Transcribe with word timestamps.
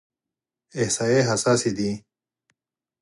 احصایې 0.81 1.19
حساسې 1.29 1.71
دي. 1.77 1.91